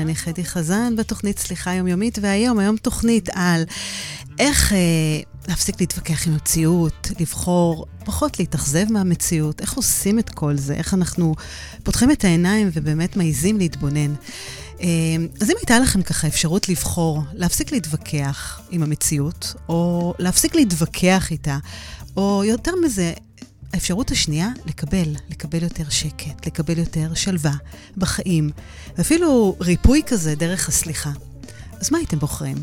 [0.00, 3.62] אני חדי חזן בתוכנית סליחה יומיומית, והיום, היום תוכנית על
[4.38, 4.78] איך אה,
[5.48, 11.34] להפסיק להתווכח עם המציאות, לבחור פחות להתאכזב מהמציאות, איך עושים את כל זה, איך אנחנו
[11.82, 14.14] פותחים את העיניים ובאמת מעיזים להתבונן.
[14.80, 14.86] אה,
[15.40, 21.58] אז אם הייתה לכם ככה אפשרות לבחור, להפסיק להתווכח עם המציאות, או להפסיק להתווכח איתה,
[22.16, 23.12] או יותר מזה,
[23.72, 27.52] האפשרות השנייה, לקבל, לקבל יותר שקט, לקבל יותר שלווה
[27.96, 28.50] בחיים,
[28.98, 31.10] ואפילו ריפוי כזה דרך הסליחה.
[31.80, 32.56] אז מה הייתם בוחרים?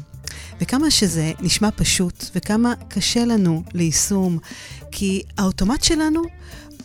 [0.62, 4.38] וכמה שזה נשמע פשוט, וכמה קשה לנו ליישום,
[4.92, 6.22] כי האוטומט שלנו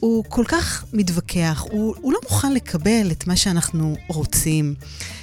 [0.01, 4.75] הוא כל כך מתווכח, הוא, הוא לא מוכן לקבל את מה שאנחנו רוצים.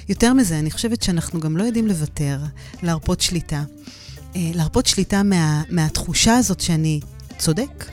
[0.08, 2.38] יותר מזה, אני חושבת שאנחנו גם לא יודעים לוותר,
[2.82, 3.62] להרפות שליטה.
[4.36, 7.00] אה, להרפות שליטה מה, מהתחושה הזאת שאני
[7.38, 7.90] צודק,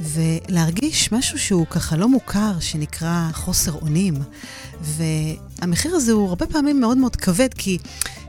[0.00, 4.14] ולהרגיש משהו שהוא ככה לא מוכר, שנקרא חוסר אונים.
[4.80, 7.78] והמחיר הזה הוא הרבה פעמים מאוד מאוד כבד, כי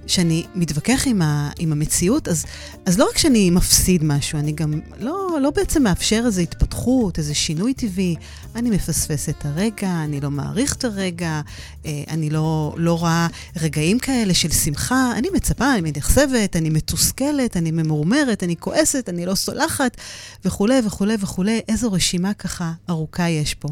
[0.08, 2.46] כשאני מתווכח עם, ה, עם המציאות, אז,
[2.86, 7.34] אז לא רק שאני מפסיד משהו, אני גם לא, לא בעצם מאפשר איזו התפתחות, איזה
[7.34, 8.16] שינוי טבעי.
[8.56, 11.42] אני מפספס את הרגע, אני לא מעריך את הרגע,
[11.86, 13.28] אה, אני לא, לא רואה
[13.62, 15.12] רגעים כאלה של שמחה.
[15.18, 19.98] אני מצפה, אני מתייחסבת, אני מתוסכלת, אני ממורמרת, אני כועסת, אני לא סולחת,
[20.46, 21.62] וכולי וכולי וכולי.
[21.68, 23.70] איזו רשימה ככה ארוכה יש פה.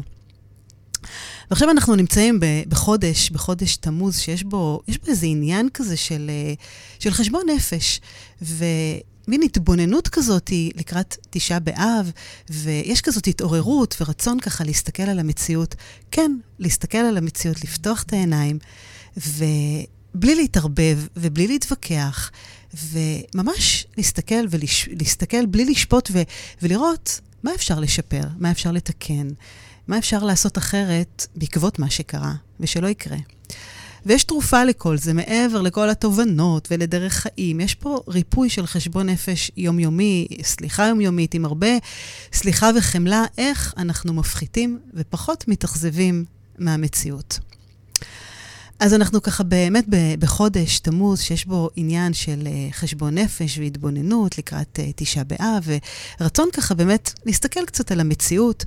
[1.50, 6.54] ועכשיו אנחנו נמצאים בחודש, בחודש תמוז, שיש בו, יש בו איזה עניין כזה של, אה,
[6.98, 8.00] של חשבון נפש.
[8.42, 12.10] ומין התבוננות כזאת לקראת תשעה באב,
[12.50, 15.74] ויש כזאת התעוררות ורצון ככה להסתכל על המציאות.
[16.10, 18.58] כן, להסתכל על המציאות, לפתוח את העיניים,
[19.16, 22.30] ובלי להתערבב ובלי להתווכח,
[22.74, 26.22] וממש להסתכל ולהסתכל בלי לשפוט ו,
[26.62, 29.28] ולראות מה אפשר לשפר, מה אפשר לתקן.
[29.88, 33.16] מה אפשר לעשות אחרת בעקבות מה שקרה, ושלא יקרה.
[34.06, 37.60] ויש תרופה לכל זה, מעבר לכל התובנות ולדרך חיים.
[37.60, 41.68] יש פה ריפוי של חשבון נפש יומיומי, סליחה יומיומית, עם הרבה
[42.32, 46.24] סליחה וחמלה, איך אנחנו מפחיתים ופחות מתאכזבים
[46.58, 47.38] מהמציאות.
[48.82, 49.84] אז אנחנו ככה באמת
[50.18, 55.68] בחודש תמוז, שיש בו עניין של אה, חשבון נפש והתבוננות לקראת אה, תשעה באב,
[56.20, 58.64] ורצון ככה באמת להסתכל קצת על המציאות,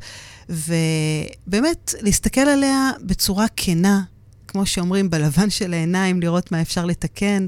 [0.49, 4.01] ובאמת להסתכל עליה בצורה כנה,
[4.47, 7.45] כמו שאומרים, בלבן של העיניים, לראות מה אפשר לתקן,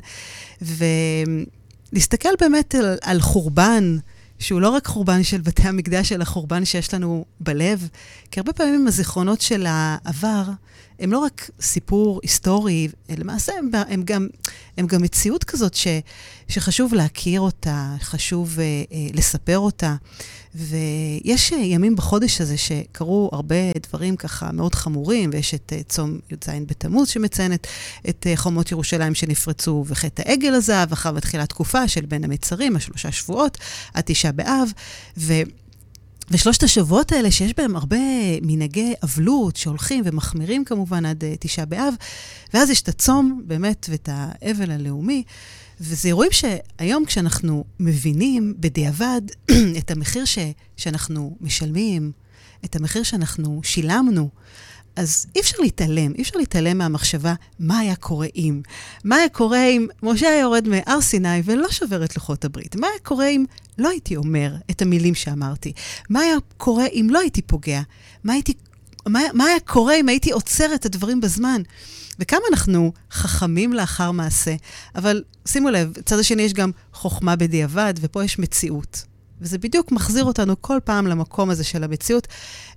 [0.61, 3.97] ולהסתכל באמת על, על חורבן.
[4.39, 7.89] שהוא לא רק חורבן של בתי המקדש, אלא חורבן שיש לנו בלב.
[8.31, 10.43] כי הרבה פעמים הזיכרונות של העבר
[10.99, 14.27] הם לא רק סיפור היסטורי, למעשה הם, הם, גם,
[14.77, 15.87] הם גם מציאות כזאת ש,
[16.47, 19.95] שחשוב להכיר אותה, חשוב uh, uh, לספר אותה.
[20.57, 23.55] ויש uh, ימים בחודש הזה שקרו הרבה
[23.89, 27.67] דברים ככה מאוד חמורים, ויש את uh, צום י"ז בתמוז שמציין את,
[28.09, 33.11] את uh, חומות ירושלים שנפרצו, וחטא העגל הזהב, אחר מתחילה תקופה של בין המצרים, השלושה
[33.11, 33.57] שבועות,
[33.93, 34.69] עד תשעה באב.
[35.17, 35.33] ו...
[36.31, 37.97] ושלושת השבועות האלה, שיש בהם הרבה
[38.41, 41.93] מנהגי אבלות שהולכים ומחמירים כמובן עד תשעה באב,
[42.53, 45.23] ואז יש את הצום באמת ואת האבל הלאומי.
[45.79, 49.21] וזה אירועים שהיום כשאנחנו מבינים בדיעבד
[49.79, 50.37] את המחיר ש,
[50.77, 52.11] שאנחנו משלמים,
[52.65, 54.29] את המחיר שאנחנו שילמנו,
[54.97, 58.61] אז אי אפשר להתעלם, אי אפשר להתעלם מהמחשבה מה היה קורה אם.
[59.03, 62.75] מה היה קורה אם משה היה יורד מהר סיני ולא שובר את לוחות הברית?
[62.75, 63.45] מה היה קורה אם
[63.77, 65.73] לא הייתי אומר את המילים שאמרתי?
[66.09, 67.81] מה היה קורה אם לא הייתי פוגע?
[68.23, 68.53] מה, הייתי,
[69.09, 71.61] מה, מה היה קורה אם הייתי עוצר את הדברים בזמן?
[72.19, 74.55] וכמה אנחנו חכמים לאחר מעשה.
[74.95, 79.03] אבל שימו לב, צד השני יש גם חוכמה בדיעבד, ופה יש מציאות.
[79.41, 82.27] וזה בדיוק מחזיר אותנו כל פעם למקום הזה של המציאות.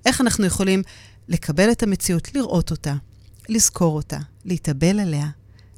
[0.06, 0.82] איך אנחנו יכולים
[1.28, 2.94] לקבל את המציאות, לראות אותה,
[3.48, 5.26] לזכור אותה, להתאבל עליה,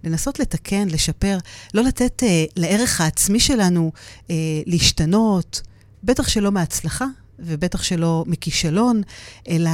[0.05, 1.39] לנסות לתקן, לשפר,
[1.75, 3.93] לא לתת אה, לערך העצמי שלנו
[4.31, 4.35] אה,
[4.67, 5.63] להשתנות,
[6.05, 7.07] בטח שלא מהצלחה
[7.39, 9.03] ובטח שלא מכישלון,
[9.49, 9.71] אלא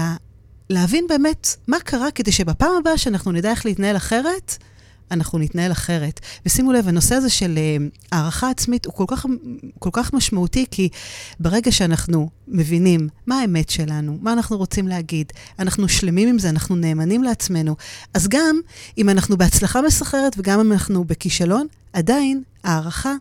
[0.70, 4.56] להבין באמת מה קרה כדי שבפעם הבאה שאנחנו נדע איך להתנהל אחרת,
[5.10, 6.20] אנחנו נתנהל אחרת.
[6.46, 9.26] ושימו לב, הנושא הזה של uh, הערכה עצמית הוא כל כך,
[9.78, 10.88] כל כך משמעותי, כי
[11.40, 16.76] ברגע שאנחנו מבינים מה האמת שלנו, מה אנחנו רוצים להגיד, אנחנו שלמים עם זה, אנחנו
[16.76, 17.76] נאמנים לעצמנו,
[18.14, 18.60] אז גם
[18.98, 23.14] אם אנחנו בהצלחה מסחררת וגם אם אנחנו בכישלון, עדיין הערכה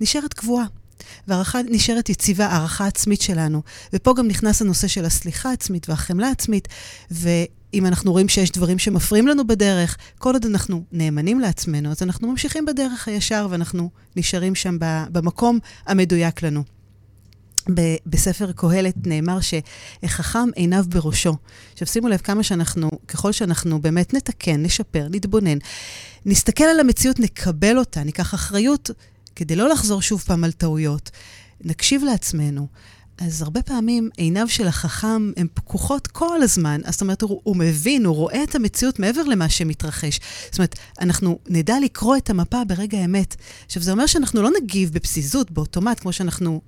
[0.00, 0.64] נשארת קבועה.
[1.28, 3.62] והערכה נשארת יציבה, הערכה עצמית שלנו.
[3.92, 6.68] ופה גם נכנס הנושא של הסליחה העצמית והחמלה העצמית,
[7.10, 12.30] ואם אנחנו רואים שיש דברים שמפריעים לנו בדרך, כל עוד אנחנו נאמנים לעצמנו, אז אנחנו
[12.30, 14.76] ממשיכים בדרך הישר ואנחנו נשארים שם
[15.12, 16.64] במקום המדויק לנו.
[18.06, 21.36] בספר קהלת נאמר שחכם עיניו בראשו.
[21.72, 25.58] עכשיו שימו לב כמה שאנחנו, ככל שאנחנו באמת נתקן, נשפר, נתבונן,
[26.26, 28.90] נסתכל על המציאות, נקבל אותה, ניקח אחריות
[29.38, 31.10] כדי לא לחזור שוב פעם על טעויות.
[31.64, 32.66] נקשיב לעצמנו.
[33.18, 36.80] אז הרבה פעמים עיניו של החכם הן פקוחות כל הזמן.
[36.90, 40.20] זאת אומרת, הוא, הוא מבין, הוא רואה את המציאות מעבר למה שמתרחש.
[40.50, 43.36] זאת אומרת, אנחנו נדע לקרוא את המפה ברגע האמת.
[43.66, 46.60] עכשיו, זה אומר שאנחנו לא נגיב בפזיזות, באוטומט, כמו שאנחנו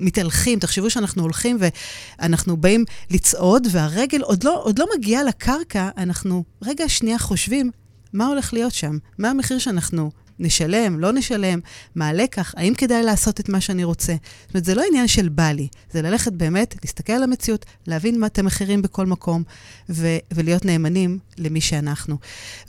[0.00, 6.44] מתהלכים, תחשבו שאנחנו הולכים ואנחנו באים לצעוד, והרגל עוד לא, עוד לא מגיעה לקרקע, אנחנו
[6.62, 7.70] רגע שנייה חושבים
[8.14, 11.60] מה הולך להיות שם, מה המחיר שאנחנו נשלם, לא נשלם,
[11.94, 14.14] מה הלקח, האם כדאי לעשות את מה שאני רוצה.
[14.46, 18.20] זאת אומרת, זה לא עניין של בא לי, זה ללכת באמת, להסתכל על המציאות, להבין
[18.20, 19.42] מה את המחירים בכל מקום,
[19.90, 22.16] ו- ולהיות נאמנים למי שאנחנו.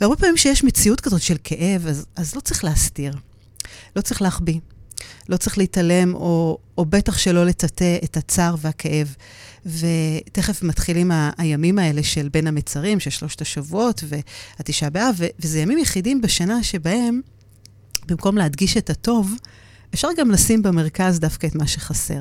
[0.00, 3.14] והרבה פעמים שיש מציאות כזאת של כאב, אז, אז לא צריך להסתיר,
[3.96, 4.60] לא צריך להחביא.
[5.28, 9.14] לא צריך להתעלם, או, או בטח שלא לטאטא את הצער והכאב.
[9.66, 15.60] ותכף מתחילים ה- הימים האלה של בין המצרים, של שלושת השבועות והתשעה באב, ו- וזה
[15.60, 17.20] ימים יחידים בשנה שבהם,
[18.08, 19.32] במקום להדגיש את הטוב,
[19.94, 22.20] אפשר גם לשים במרכז דווקא את מה שחסר.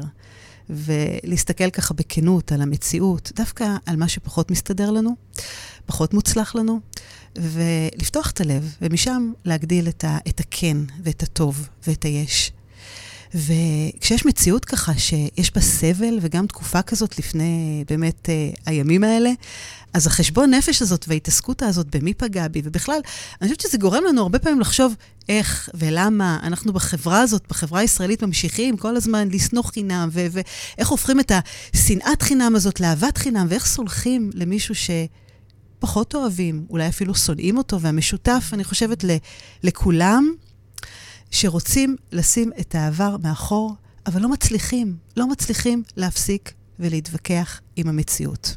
[0.69, 5.16] ולהסתכל ככה בכנות על המציאות, דווקא על מה שפחות מסתדר לנו,
[5.86, 6.80] פחות מוצלח לנו,
[7.38, 12.51] ולפתוח את הלב, ומשם להגדיל את, ה- את הכן ואת הטוב ואת היש.
[13.36, 19.32] וכשיש מציאות ככה שיש בה סבל, וגם תקופה כזאת לפני באמת אה, הימים האלה,
[19.94, 23.00] אז החשבון נפש הזאת וההתעסקות הזאת במי פגע בי, ובכלל,
[23.42, 24.96] אני חושבת שזה גורם לנו הרבה פעמים לחשוב
[25.30, 31.32] איך ולמה אנחנו בחברה הזאת, בחברה הישראלית, ממשיכים כל הזמן לשנוא חינם, ואיך הופכים את
[31.76, 34.90] השנאת חינם הזאת לאהבת חינם, ואיך סולחים למישהו ש...
[35.80, 39.06] פחות אוהבים, אולי אפילו שונאים אותו, והמשותף, אני חושבת,
[39.64, 40.34] לכולם,
[41.31, 43.75] שרוצים לשים את העבר מאחור,
[44.07, 48.56] אבל לא מצליחים, לא מצליחים להפסיק ולהתווכח עם המציאות.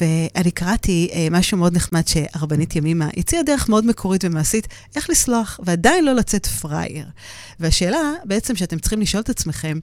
[0.00, 5.60] ואני קראתי אה, משהו מאוד נחמד שהרבנית ימימה הציעה דרך מאוד מקורית ומעשית, איך לסלוח
[5.64, 7.06] ועדיין לא לצאת פראייר.
[7.60, 9.78] והשאלה בעצם שאתם צריכים לשאול את עצמכם,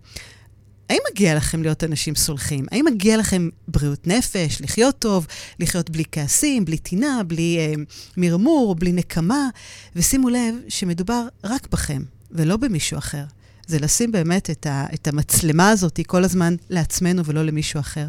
[0.89, 2.65] האם מגיע לכם להיות אנשים סולחים?
[2.71, 5.27] האם מגיע לכם בריאות נפש, לחיות טוב,
[5.59, 7.73] לחיות בלי כעסים, בלי טינה, בלי אה,
[8.17, 9.49] מרמור, בלי נקמה?
[9.95, 12.01] ושימו לב שמדובר רק בכם,
[12.31, 13.23] ולא במישהו אחר.
[13.67, 18.07] זה לשים באמת את, ה, את המצלמה הזאת כל הזמן לעצמנו ולא למישהו אחר.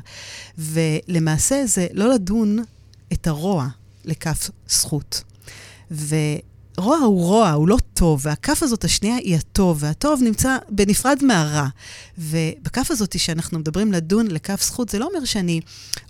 [0.58, 2.58] ולמעשה זה לא לדון
[3.12, 3.68] את הרוע
[4.04, 5.22] לכף זכות.
[5.90, 6.16] ו...
[6.80, 11.66] רוע הוא רוע, הוא לא טוב, והכף הזאת השנייה היא הטוב, והטוב נמצא בנפרד מהרע.
[12.18, 15.60] ובכף הזאת שאנחנו מדברים לדון לכף זכות, זה לא אומר שאני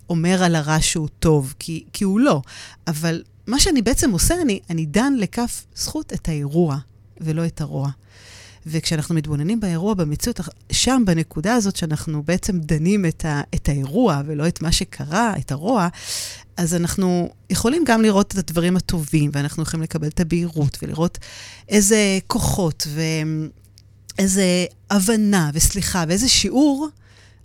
[0.08, 2.42] אומר על הרע שהוא טוב, כי, כי הוא לא.
[2.86, 6.78] אבל מה שאני בעצם עושה, אני, אני דן לכף זכות את האירוע,
[7.20, 7.90] ולא את הרוע.
[8.66, 10.40] וכשאנחנו מתבוננים באירוע, במציאות,
[10.72, 15.52] שם, בנקודה הזאת שאנחנו בעצם דנים את, ה, את האירוע ולא את מה שקרה, את
[15.52, 15.88] הרוע,
[16.56, 21.18] אז אנחנו יכולים גם לראות את הדברים הטובים, ואנחנו יכולים לקבל את הבהירות ולראות
[21.68, 22.86] איזה כוחות
[24.18, 26.88] ואיזה הבנה וסליחה ואיזה שיעור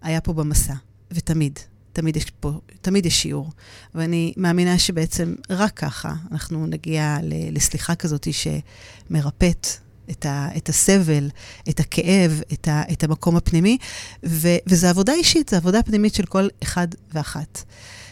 [0.02, 0.74] היה פה במסע.
[1.12, 1.60] ותמיד,
[1.94, 3.52] תמיד יש פה, תמיד יש שיעור.
[3.96, 7.18] ואני מאמינה שבעצם רק ככה אנחנו נגיע
[7.52, 9.68] לסליחה כזאת שמרפאת
[10.12, 11.30] את, ה, את הסבל,
[11.70, 13.78] את הכאב, את, ה, את המקום הפנימי,
[14.26, 17.64] ו, וזו עבודה אישית, זו עבודה פנימית של כל אחד ואחת.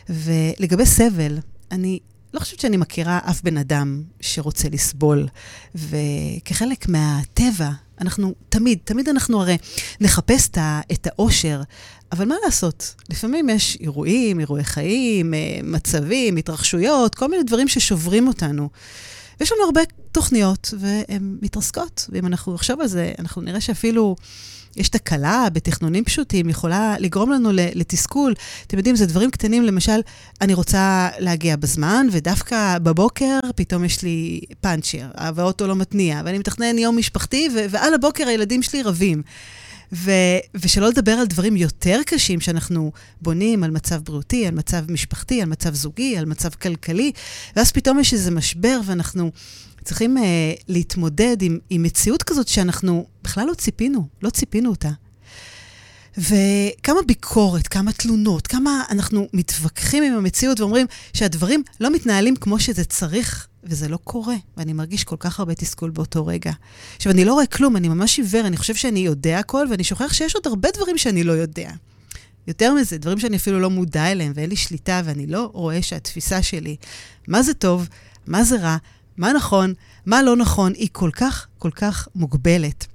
[0.10, 1.38] ולגבי סבל,
[1.72, 2.00] אני
[2.34, 5.28] לא חושבת שאני מכירה אף בן אדם שרוצה לסבול,
[5.76, 7.70] וכחלק מהטבע,
[8.02, 9.58] אנחנו תמיד, תמיד אנחנו הרי
[10.02, 10.50] נחפש
[10.92, 11.62] את האושר,
[12.12, 12.96] אבל מה לעשות?
[13.10, 18.70] לפעמים יש אירועים, אירועי חיים, אה, מצבים, התרחשויות, כל מיני דברים ששוברים אותנו.
[19.40, 22.10] ויש לנו הרבה תוכניות, והן מתרסקות.
[22.10, 24.16] ואם אנחנו נחשוב על זה, אנחנו נראה שאפילו
[24.76, 28.34] יש תקלה בתכנונים פשוטים, יכולה לגרום לנו לתסכול.
[28.68, 30.00] אתם יודעים, זה דברים קטנים, למשל,
[30.42, 36.78] אני רוצה להגיע בזמן, ודווקא בבוקר פתאום יש לי פאנצ'ר, והאוטו לא מתניע, ואני מתכנן
[36.78, 39.22] יום משפחתי, ועל הבוקר הילדים שלי רבים.
[39.94, 45.42] ו- ושלא לדבר על דברים יותר קשים שאנחנו בונים, על מצב בריאותי, על מצב משפחתי,
[45.42, 47.12] על מצב זוגי, על מצב כלכלי,
[47.56, 49.32] ואז פתאום יש איזה משבר ואנחנו
[49.84, 50.22] צריכים uh,
[50.68, 54.90] להתמודד עם, עם מציאות כזאת שאנחנו בכלל לא ציפינו, לא ציפינו אותה.
[56.18, 62.86] וכמה ביקורת, כמה תלונות, כמה אנחנו מתווכחים עם המציאות ואומרים שהדברים לא מתנהלים כמו שזה
[62.86, 64.36] צריך, וזה לא קורה.
[64.58, 66.52] ואני מרגיש כל כך הרבה תסכול באותו רגע.
[66.96, 70.14] עכשיו, אני לא רואה כלום, אני ממש עיוור, אני חושב שאני יודע הכל, ואני שוכח
[70.14, 71.72] שיש עוד הרבה דברים שאני לא יודע.
[72.48, 76.44] יותר מזה, דברים שאני אפילו לא מודע אליהם ואין לי שליטה, ואני לא רואה שהתפיסה
[76.44, 76.76] שלי,
[77.28, 77.90] מה זה טוב,
[78.28, 78.78] מה זה רע,
[79.18, 79.74] מה נכון,
[80.06, 82.86] מה לא נכון, היא כל כך, כל כך מוגבלת.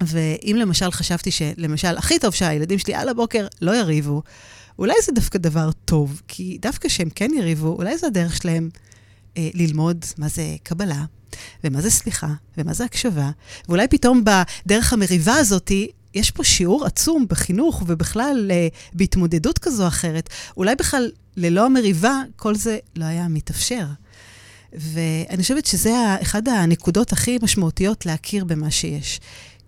[0.00, 4.22] ואם למשל חשבתי שלמשל, הכי טוב שהילדים שלי על הבוקר לא יריבו,
[4.78, 8.70] אולי זה דווקא דבר טוב, כי דווקא שהם כן יריבו, אולי זו הדרך שלהם
[9.36, 11.04] אה, ללמוד מה זה קבלה,
[11.64, 13.30] ומה זה סליחה, ומה זה הקשבה,
[13.68, 19.88] ואולי פתאום בדרך המריבה הזאתי, יש פה שיעור עצום בחינוך ובכלל אה, בהתמודדות כזו או
[19.88, 20.28] אחרת.
[20.56, 23.86] אולי בכלל ללא המריבה כל זה לא היה מתאפשר.
[24.72, 29.20] ואני חושבת שזה אחד הנקודות הכי משמעותיות להכיר במה שיש,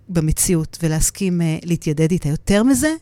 [0.09, 2.29] במציאות, ולהסכים uh, להתיידד איתה.
[2.29, 2.95] יותר מזה,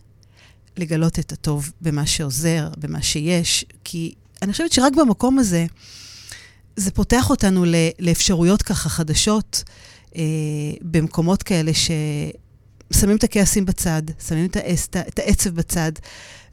[0.77, 5.67] לגלות את הטוב במה שעוזר, במה שיש, כי אני חושבת שרק במקום הזה,
[6.81, 7.65] זה פותח אותנו
[7.99, 9.65] לאפשרויות ככה חדשות,
[10.17, 10.23] אה,
[10.83, 15.93] במקומות כאלה ששמים את הכעסים בצד, שמים את, העצ, את העצב בצד,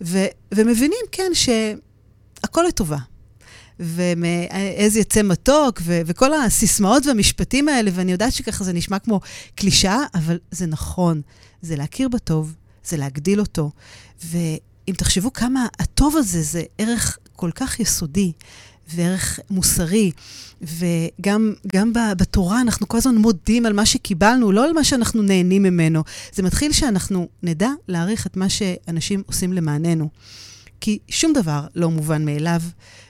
[0.01, 2.98] ו, ומבינים, כן, שהכל לטובה.
[3.79, 9.19] ומעז יצא מתוק, ו- וכל הסיסמאות והמשפטים האלה, ואני יודעת שככה זה נשמע כמו
[9.55, 11.22] קלישאה, אבל זה נכון.
[11.62, 12.53] זה להכיר בטוב,
[12.84, 13.72] זה להגדיל אותו.
[14.25, 18.31] ואם תחשבו כמה הטוב הזה זה ערך כל כך יסודי,
[18.94, 20.12] וערך מוסרי,
[20.62, 25.63] וגם גם בתורה אנחנו כל הזמן מודים על מה שקיבלנו, לא על מה שאנחנו נהנים
[25.63, 26.03] ממנו.
[26.34, 30.10] זה מתחיל שאנחנו נדע להעריך את מה שאנשים עושים למעננו.
[30.82, 32.62] כי שום דבר לא מובן מאליו,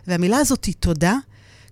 [0.08, 1.16] והמילה הזאת היא תודה.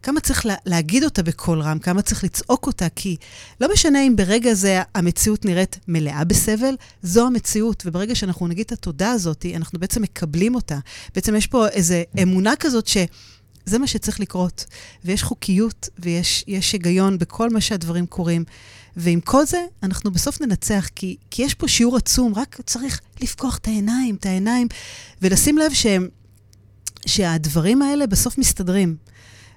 [0.03, 3.15] כמה צריך לה, להגיד אותה בקול רם, כמה צריך לצעוק אותה, כי
[3.61, 8.71] לא משנה אם ברגע זה המציאות נראית מלאה בסבל, זו המציאות, וברגע שאנחנו נגיד את
[8.71, 10.79] התודה הזאת, אנחנו בעצם מקבלים אותה.
[11.15, 12.97] בעצם יש פה איזו אמונה כזאת ש...
[13.65, 14.65] זה מה שצריך לקרות.
[15.05, 18.43] ויש חוקיות ויש היגיון בכל מה שהדברים קורים.
[18.97, 23.57] ועם כל זה, אנחנו בסוף ננצח, כי, כי יש פה שיעור עצום, רק צריך לפקוח
[23.57, 24.67] את העיניים, את העיניים,
[25.21, 26.07] ולשים לב שהם,
[27.05, 28.95] שהדברים האלה בסוף מסתדרים.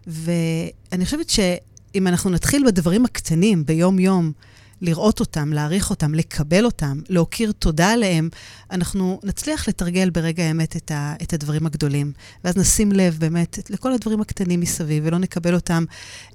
[0.06, 4.32] ואני חושבת שאם אנחנו נתחיל בדברים הקטנים, ביום-יום,
[4.80, 8.28] לראות אותם, להעריך אותם, לקבל אותם, להכיר תודה עליהם,
[8.70, 12.12] אנחנו נצליח לתרגל ברגע האמת את, ה, את הדברים הגדולים.
[12.44, 15.84] ואז נשים לב באמת לכל הדברים הקטנים מסביב, ולא נקבל אותם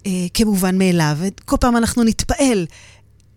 [0.05, 1.17] אה, כמובן מאליו.
[1.19, 2.65] וכל פעם אנחנו נתפעל.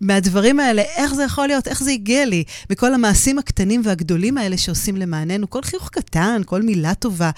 [0.01, 4.57] מהדברים האלה, איך זה יכול להיות, איך זה הגיע לי, מכל המעשים הקטנים והגדולים האלה
[4.57, 7.31] שעושים למעננו, כל חיוך קטן, כל מילה טובה,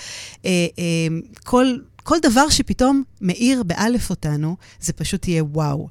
[0.45, 1.07] אה, אה,
[1.43, 1.65] כל,
[2.03, 5.88] כל דבר שפתאום מאיר באלף אותנו, זה פשוט יהיה וואו.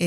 [0.00, 0.06] אה,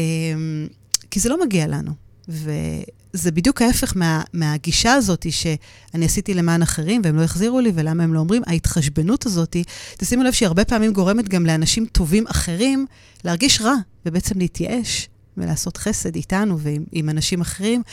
[1.12, 1.91] כי זה לא מגיע לנו.
[2.27, 8.03] וזה בדיוק ההפך מה, מהגישה הזאת שאני עשיתי למען אחרים והם לא החזירו לי, ולמה
[8.03, 9.56] הם לא אומרים, ההתחשבנות הזאת,
[9.98, 12.86] תשימו לב שהיא הרבה פעמים גורמת גם לאנשים טובים אחרים
[13.24, 13.75] להרגיש רע,
[14.06, 17.84] ובעצם להתייאש ולעשות חסד איתנו ועם אנשים אחרים.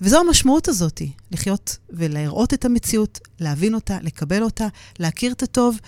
[0.00, 4.66] וזו המשמעות הזאת, לחיות ולהראות את המציאות, להבין אותה, לקבל אותה,
[4.98, 5.78] להכיר את הטוב.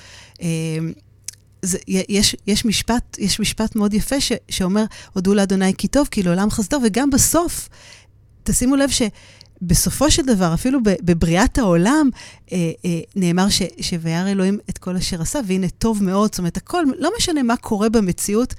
[1.62, 6.22] זה, יש, יש, משפט, יש משפט מאוד יפה ש, שאומר, הודו לאדוני כי טוב, כי
[6.22, 7.68] לעולם חסדו, וגם בסוף,
[8.42, 12.10] תשימו לב שבסופו של דבר, אפילו בבריאת העולם,
[12.52, 16.56] אה, אה, נאמר ש, שוירא אלוהים את כל אשר עשה, והנה טוב מאוד, זאת אומרת,
[16.56, 18.54] הכל, לא משנה מה קורה במציאות,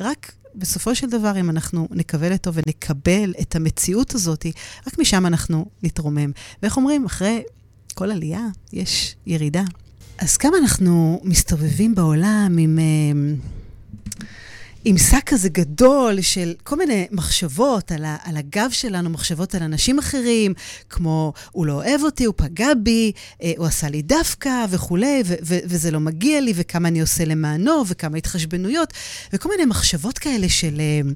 [0.00, 4.46] רק בסופו של דבר, אם אנחנו נקבל אותו ונקבל את המציאות הזאת,
[4.86, 6.30] רק משם אנחנו נתרומם.
[6.62, 7.42] ואיך אומרים, אחרי
[7.94, 9.62] כל עלייה יש ירידה.
[10.18, 13.34] אז כמה אנחנו מסתובבים בעולם עם, אה,
[14.84, 19.62] עם שק כזה גדול של כל מיני מחשבות על, ה, על הגב שלנו, מחשבות על
[19.62, 20.54] אנשים אחרים,
[20.90, 25.34] כמו הוא לא אוהב אותי, הוא פגע בי, אה, הוא עשה לי דווקא וכולי, ו,
[25.42, 28.92] ו, וזה לא מגיע לי, וכמה אני עושה למענו, וכמה התחשבנויות,
[29.32, 31.10] וכל מיני מחשבות כאלה של אה,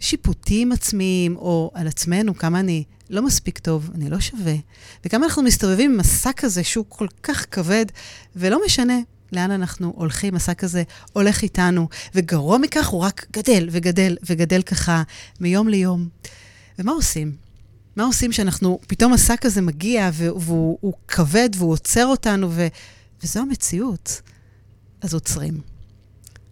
[0.00, 4.54] שיפוטים עצמיים, או על עצמנו, כמה אני לא מספיק טוב, אני לא שווה.
[5.04, 7.86] וכמה אנחנו מסתובבים עם השק הזה שהוא כל כך כבד,
[8.36, 8.98] ולא משנה
[9.32, 15.02] לאן אנחנו הולכים, השק הזה הולך איתנו, וגרוע מכך הוא רק גדל וגדל וגדל ככה
[15.40, 16.08] מיום ליום.
[16.78, 17.36] ומה עושים?
[17.96, 22.66] מה עושים שאנחנו, פתאום השק הזה מגיע והוא כבד והוא עוצר אותנו, ו,
[23.22, 24.22] וזו המציאות.
[25.00, 25.60] אז עוצרים.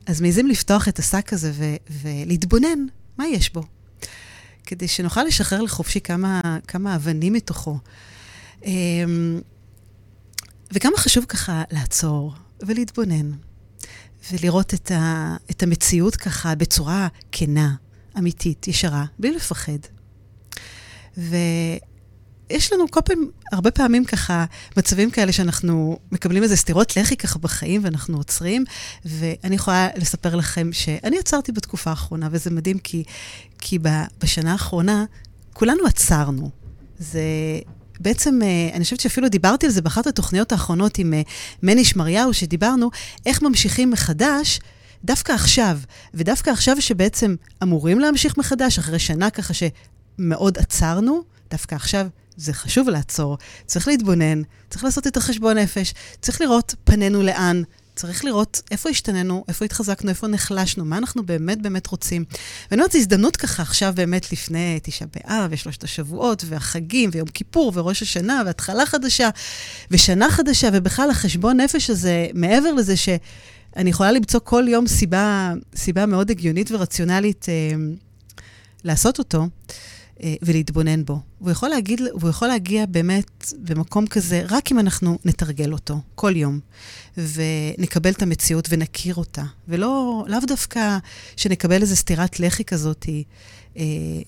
[0.06, 2.86] אז מעזים לפתוח את השק הזה ו, ולהתבונן
[3.18, 3.62] מה יש בו.
[4.66, 7.78] כדי שנוכל לשחרר לחופשי כמה, כמה אבנים מתוכו.
[8.64, 9.40] אמ,
[10.72, 12.34] וכמה חשוב ככה לעצור
[12.66, 13.30] ולהתבונן,
[14.32, 17.74] ולראות את, ה, את המציאות ככה בצורה כנה,
[18.18, 19.78] אמיתית, ישרה, בלי לפחד.
[21.18, 21.36] ו...
[22.50, 24.44] יש לנו כל פעם, הרבה פעמים ככה,
[24.76, 28.64] מצבים כאלה שאנחנו מקבלים איזה סטירות לחי ככה בחיים ואנחנו עוצרים,
[29.04, 33.04] ואני יכולה לספר לכם שאני עצרתי בתקופה האחרונה, וזה מדהים כי,
[33.58, 33.78] כי
[34.22, 35.04] בשנה האחרונה
[35.52, 36.50] כולנו עצרנו.
[36.98, 37.20] זה
[38.00, 41.22] בעצם, אה, אני חושבת שאפילו דיברתי על זה באחת התוכניות האחרונות עם אה,
[41.62, 42.90] מני שמריהו, שדיברנו
[43.26, 44.60] איך ממשיכים מחדש.
[45.04, 45.78] דווקא עכשיו,
[46.14, 49.62] ודווקא עכשיו שבעצם אמורים להמשיך מחדש, אחרי שנה ככה ש...
[50.18, 53.38] מאוד עצרנו, דווקא עכשיו זה חשוב לעצור.
[53.66, 57.62] צריך להתבונן, צריך לעשות את החשבון נפש, צריך לראות פנינו לאן,
[57.96, 62.24] צריך לראות איפה השתננו, איפה התחזקנו, איפה נחלשנו, מה אנחנו באמת באמת רוצים.
[62.70, 67.72] ואני אומרת, זו הזדמנות ככה עכשיו באמת לפני תשעה באב, ושלושת השבועות, והחגים, ויום כיפור,
[67.74, 69.28] וראש השנה, והתחלה חדשה,
[69.90, 76.06] ושנה חדשה, ובכלל החשבון נפש הזה, מעבר לזה שאני יכולה למצוא כל יום סיבה, סיבה
[76.06, 77.76] מאוד הגיונית ורציונלית אה,
[78.84, 79.38] לעשות אותו.
[79.40, 79.95] אה,
[80.42, 81.20] ולהתבונן בו.
[81.40, 86.36] והוא יכול, להגיד, והוא יכול להגיע באמת במקום כזה, רק אם אנחנו נתרגל אותו כל
[86.36, 86.60] יום,
[87.16, 89.42] ונקבל את המציאות ונכיר אותה.
[89.68, 90.98] ולא, לאו דווקא
[91.36, 93.06] שנקבל איזו סטירת לחי כזאת
[93.76, 93.82] אה,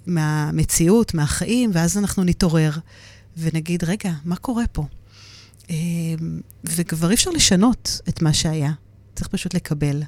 [0.07, 2.73] מהמציאות, מהחיים, ואז אנחנו נתעורר
[3.37, 4.85] ונגיד, רגע, מה קורה פה?
[5.71, 5.77] אה,
[6.65, 8.73] וכבר אי אפשר לשנות את מה שהיה,
[9.15, 10.03] צריך פשוט לקבל.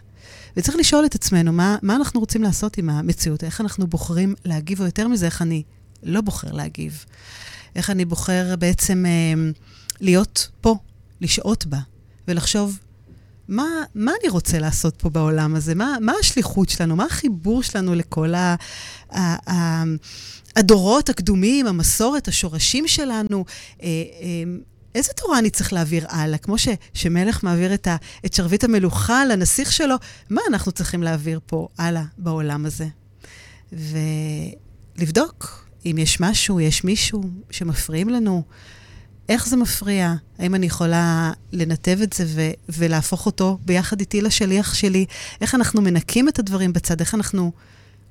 [0.57, 3.45] וצריך לשאול את עצמנו, מה, מה אנחנו רוצים לעשות עם המציאות?
[3.45, 5.63] איך אנחנו בוחרים להגיב, או יותר מזה, איך אני
[6.03, 7.05] לא בוחר להגיב?
[7.77, 9.51] איך אני בוחר בעצם אה,
[10.01, 10.77] להיות פה,
[11.21, 11.79] לשהות בה,
[12.29, 12.79] ולחשוב,
[13.49, 15.75] מה, מה אני רוצה לעשות פה בעולם הזה?
[15.75, 16.97] מה, מה השליחות שלנו?
[16.97, 18.55] מה החיבור שלנו לכל ה,
[19.11, 19.85] ה, ה,
[20.57, 23.45] הדורות הקדומים, המסורת, השורשים שלנו?
[23.83, 24.45] אה, אה,
[24.95, 26.39] איזה תורה אני צריך להעביר הלאה?
[26.39, 29.95] כמו ש, שמלך מעביר את, ה, את שרביט המלוכה לנסיך שלו,
[30.31, 32.87] מה אנחנו צריכים להעביר פה הלאה בעולם הזה?
[33.73, 38.43] ולבדוק אם יש משהו, יש מישהו שמפריעים לנו,
[39.29, 40.15] איך זה מפריע?
[40.39, 45.07] האם אני יכולה לנתב את זה ו- ולהפוך אותו ביחד איתי לשליח שלי?
[45.41, 47.01] איך אנחנו מנקים את הדברים בצד?
[47.01, 47.53] איך אנחנו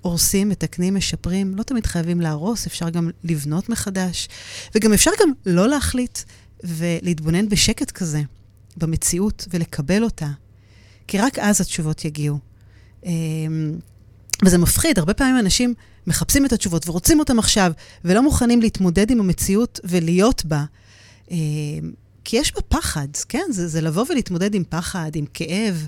[0.02, 1.56] הורסים, מתקנים, משפרים?
[1.56, 4.28] לא תמיד חייבים להרוס, אפשר גם לבנות מחדש.
[4.76, 6.20] וגם אפשר גם לא להחליט
[6.64, 8.22] ולהתבונן בשקט כזה,
[8.78, 10.30] במציאות, ולקבל אותה.
[11.08, 12.40] כי רק אז התשובות יגיעו.
[13.06, 13.80] אמ,
[14.46, 15.74] וזה מפחיד, הרבה פעמים אנשים
[16.08, 17.72] מחפשים את התשובות ורוצים אותם עכשיו,
[18.06, 20.66] ולא מוכנים להתמודד עם המציאות ולהיות בה.
[21.32, 21.38] אמ,
[22.24, 23.44] כי יש בה פחד, כן?
[23.52, 25.88] זה, זה לבוא ולהתמודד עם פחד, עם כאב,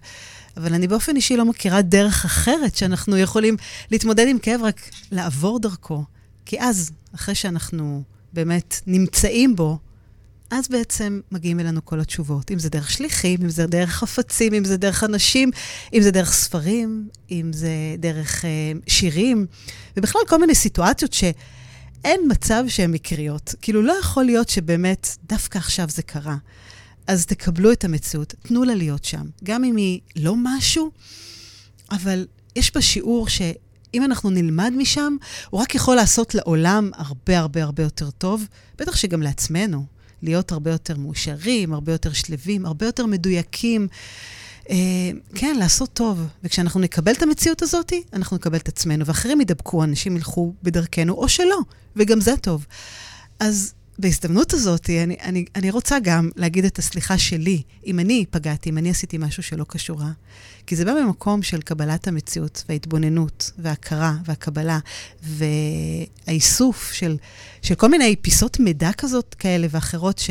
[0.58, 3.58] אבל אני באופן אישי לא מכירה דרך אחרת שאנחנו יכולים
[3.92, 6.04] להתמודד עם כאב, רק לעבור דרכו.
[6.46, 9.78] כי אז, אחרי שאנחנו באמת נמצאים בו,
[10.52, 12.52] אז בעצם מגיעים אלינו כל התשובות.
[12.52, 15.52] אם זה דרך שליחים, אם זה דרך חפצים, אם זה דרך אנשים,
[15.94, 19.46] אם זה דרך ספרים, אם זה דרך אה, שירים,
[19.98, 23.56] ובכלל כל מיני סיטואציות שאין מצב שהן מקריות.
[23.62, 26.36] כאילו, לא יכול להיות שבאמת דווקא עכשיו זה קרה.
[27.08, 29.26] אז תקבלו את המציאות, תנו לה להיות שם.
[29.44, 30.92] גם אם היא לא משהו,
[31.92, 33.42] אבל יש בה שיעור ש...
[33.94, 35.16] אם אנחנו נלמד משם,
[35.50, 38.46] הוא רק יכול לעשות לעולם הרבה הרבה הרבה יותר טוב,
[38.78, 39.86] בטח שגם לעצמנו.
[40.24, 43.88] להיות הרבה יותר מאושרים, הרבה יותר שלווים, הרבה יותר מדויקים.
[44.70, 44.76] אה,
[45.36, 46.28] כן, לעשות טוב.
[46.44, 51.30] וכשאנחנו נקבל את המציאות הזאת, אנחנו נקבל את עצמנו, ואחרים ידבקו, אנשים ילכו בדרכנו, או
[51.30, 51.58] שלא,
[51.96, 52.66] וגם זה טוב.
[53.40, 58.70] אז בהזדמנות הזאת, אני, אני, אני רוצה גם להגיד את הסליחה שלי, אם אני פגעתי,
[58.70, 60.12] אם אני עשיתי משהו שלא קשורה.
[60.66, 64.80] כי זה בא במקום של קבלת המציאות, וההתבוננות, וההכרה, והקבלה,
[65.24, 67.18] והאיסוף של,
[67.62, 70.22] של כל מיני פיסות מידע כזאת כאלה ואחרות,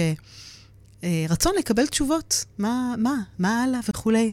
[1.02, 4.32] שרצון לקבל תשובות, מה, מה, מה הלאה וכולי.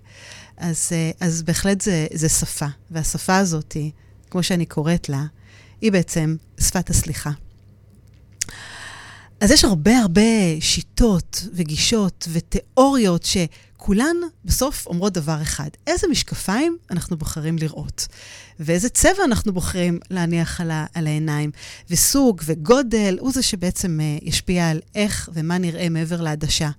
[0.57, 3.77] אז, אז בהחלט זה, זה שפה, והשפה הזאת,
[4.29, 5.25] כמו שאני קוראת לה,
[5.81, 7.31] היא בעצם שפת הסליחה.
[9.41, 10.21] אז יש הרבה הרבה
[10.59, 18.07] שיטות וגישות ותיאוריות שכולן בסוף אומרות דבר אחד, איזה משקפיים אנחנו בוחרים לראות,
[18.59, 21.51] ואיזה צבע אנחנו בוחרים להניח על, ה- על העיניים,
[21.89, 26.69] וסוג וגודל הוא זה שבעצם uh, ישפיע על איך ומה נראה מעבר לעדשה,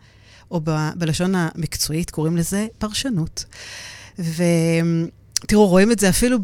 [0.51, 3.45] או ב- בלשון המקצועית קוראים לזה פרשנות.
[4.19, 4.43] ו...
[5.47, 6.39] תראו, רואים את זה אפילו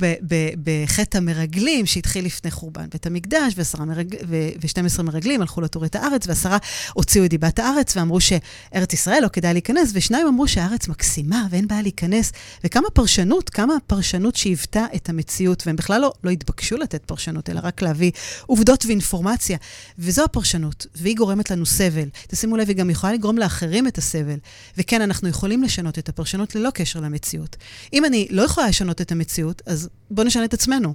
[0.64, 4.14] בחטא המרגלים, שהתחיל לפני חורבן בית המקדש, מרג...
[4.28, 6.59] ו-12 מרגלים הלכו לתור את הארץ, ועשרה
[6.92, 11.68] הוציאו את דיבת הארץ ואמרו שארץ ישראל לא כדאי להיכנס, ושניים אמרו שהארץ מקסימה ואין
[11.68, 12.33] בעיה להיכנס.
[12.64, 17.61] וכמה פרשנות, כמה פרשנות שהיוותה את המציאות, והם בכלל לא, לא התבקשו לתת פרשנות, אלא
[17.62, 18.11] רק להביא
[18.46, 19.59] עובדות ואינפורמציה.
[19.98, 22.09] וזו הפרשנות, והיא גורמת לנו סבל.
[22.28, 24.38] תשימו לב, היא גם יכולה לגרום לאחרים את הסבל.
[24.78, 27.57] וכן, אנחנו יכולים לשנות את הפרשנות ללא קשר למציאות.
[27.92, 30.94] אם אני לא יכולה לשנות לשנות את המציאות, אז בואו נשנה את עצמנו.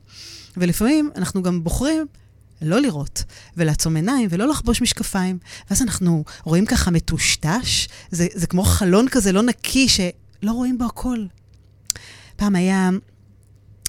[0.58, 2.06] ולפעמים אנחנו גם בוחרים
[2.62, 3.24] לא לראות,
[3.58, 5.38] ולעצום עיניים, ולא לחבוש משקפיים.
[5.70, 10.86] ואז אנחנו רואים ככה מטושטש, זה, זה כמו חלון כזה לא נקי, שלא רואים בו
[10.86, 11.26] הכל.
[12.36, 12.90] פעם היה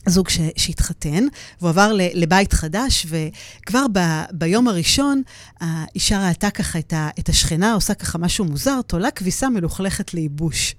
[0.07, 1.27] זוג ש, שהתחתן,
[1.61, 3.99] והוא עבר לבית חדש, וכבר ב,
[4.33, 5.23] ביום הראשון
[5.61, 10.75] האישה ראתה ככה את, ה, את השכנה עושה ככה משהו מוזר, תולה כביסה מלוכלכת לייבוש.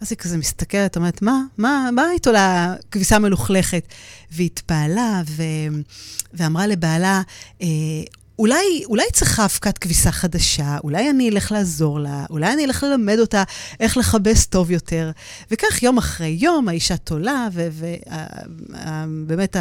[0.00, 3.84] ואז היא כזה מסתכלת, אומרת, מה, מה, מה איתו לכביסה מלוכלכת?
[4.32, 5.42] והיא התפעלה ו...
[6.34, 7.22] ואמרה לבעלה,
[7.62, 7.66] אה,
[8.38, 13.18] אולי, אולי צריכה אבקת כביסה חדשה, אולי אני אלך לעזור לה, אולי אני אלך ללמד
[13.18, 13.42] אותה
[13.80, 15.10] איך לכבס טוב יותר.
[15.50, 17.48] וכך יום אחרי יום האישה תולה,
[19.26, 19.56] ובאמת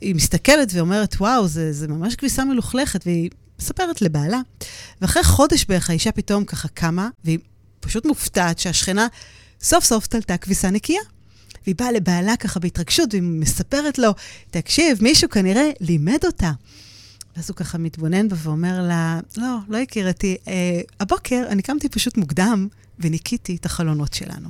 [0.00, 4.40] היא מסתכלת ואומרת, וואו, זה, זה ממש כביסה מלוכלכת, והיא מספרת לבעלה.
[5.00, 7.38] ואחרי חודש בערך האישה פתאום ככה קמה, והיא
[7.80, 9.06] פשוט מופתעת שהשכנה
[9.60, 11.02] סוף סוף תלתה כביסה נקייה.
[11.66, 14.10] והיא באה לבעלה ככה בהתרגשות, והיא מספרת לו,
[14.50, 16.52] תקשיב, מישהו כנראה לימד אותה.
[17.36, 22.16] ואז הוא ככה מתבונן בה ואומר לה, לא, לא יקירתי, אה, הבוקר אני קמתי פשוט
[22.16, 24.48] מוקדם וניקיתי את החלונות שלנו.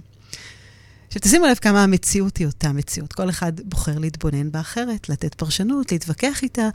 [1.06, 3.12] עכשיו, תשימו לב כמה המציאות היא אותה מציאות.
[3.12, 6.68] כל אחד בוחר להתבונן בה אחרת, לתת פרשנות, להתווכח איתה,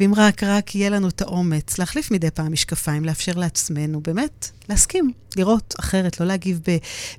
[0.00, 5.12] ואם רק רק יהיה לנו את האומץ להחליף מדי פעם משקפיים, לאפשר לעצמנו באמת להסכים,
[5.36, 6.60] לראות אחרת, לא להגיב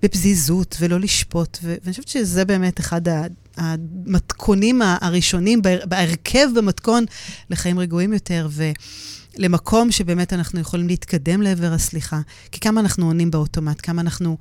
[0.03, 1.57] בפזיזות ולא לשפוט.
[1.63, 3.01] ואני חושבת שזה באמת אחד
[3.57, 7.05] המתכונים הראשונים בהרכב במתכון
[7.49, 8.47] לחיים רגועים יותר.
[8.51, 8.71] ו...
[9.37, 12.21] למקום שבאמת אנחנו יכולים להתקדם לעבר הסליחה.
[12.51, 14.37] כי כמה אנחנו עונים באוטומט, כמה אנחנו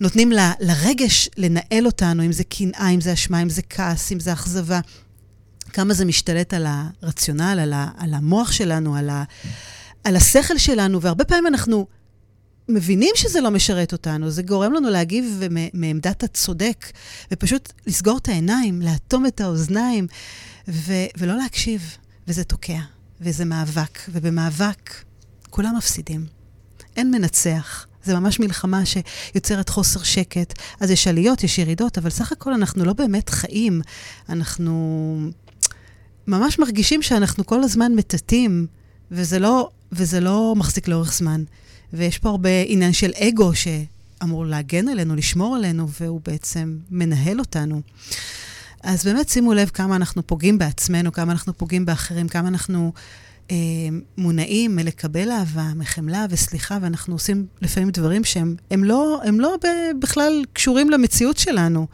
[0.00, 4.20] נותנים ל, לרגש לנהל אותנו, אם זה קנאה, אם זה אשמה, אם זה כעס, אם
[4.20, 4.80] זה אכזבה.
[5.72, 6.66] כמה זה משתלט על
[7.02, 9.24] הרציונל, על, ה, על המוח שלנו, על, ה,
[10.04, 11.86] על השכל שלנו, והרבה פעמים אנחנו
[12.68, 15.40] מבינים שזה לא משרת אותנו, זה גורם לנו להגיב
[15.74, 16.86] מעמדת הצודק,
[17.32, 20.06] ופשוט לסגור את העיניים, לאטום את האוזניים,
[20.68, 21.96] ו, ולא להקשיב,
[22.28, 22.97] וזה תוקע.
[23.20, 24.94] וזה מאבק, ובמאבק
[25.50, 26.26] כולם מפסידים.
[26.96, 27.86] אין מנצח.
[28.04, 30.58] זה ממש מלחמה שיוצרת חוסר שקט.
[30.80, 33.80] אז יש עליות, יש ירידות, אבל סך הכל אנחנו לא באמת חיים.
[34.28, 35.16] אנחנו
[36.26, 38.66] ממש מרגישים שאנחנו כל הזמן מטאטאים,
[39.10, 41.44] וזה לא, וזה לא מחזיק לאורך זמן.
[41.92, 47.80] ויש פה הרבה עניין של אגו שאמור להגן עלינו, לשמור עלינו, והוא בעצם מנהל אותנו.
[48.88, 52.92] אז באמת שימו לב כמה אנחנו פוגעים בעצמנו, כמה אנחנו פוגעים באחרים, כמה אנחנו
[53.50, 53.56] אה,
[54.18, 59.56] מונעים מלקבל אהבה, מחמלה וסליחה, ואנחנו עושים לפעמים דברים שהם הם לא, הם לא
[59.98, 61.86] בכלל קשורים למציאות שלנו.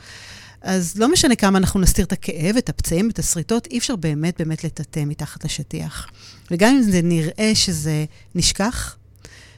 [0.62, 4.40] אז לא משנה כמה אנחנו נסתיר את הכאב, את הפצעים, את השריטות, אי אפשר באמת
[4.40, 6.08] באמת לטאטא מתחת לשטיח.
[6.50, 8.04] וגם אם זה נראה שזה
[8.34, 8.96] נשכח,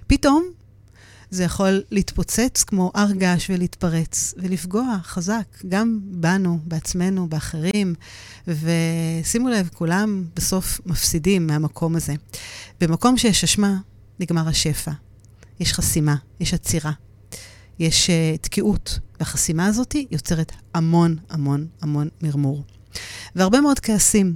[0.06, 0.48] פתאום
[1.36, 7.94] זה יכול להתפוצץ כמו הר געש ולהתפרץ, ולפגוע חזק, גם בנו, בעצמנו, באחרים.
[8.46, 12.14] ושימו לב, כולם בסוף מפסידים מהמקום הזה.
[12.80, 13.76] במקום שיש אשמה,
[14.20, 14.90] נגמר השפע.
[15.60, 16.92] יש חסימה, יש עצירה,
[17.78, 22.62] יש uh, תקיעות, והחסימה הזאת יוצרת המון המון המון מרמור.
[23.34, 24.34] והרבה מאוד כעסים.